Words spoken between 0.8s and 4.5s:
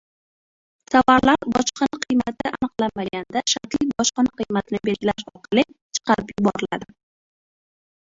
Tovarlar bojxona qiymati aniqlanmaganda, shartli bojxona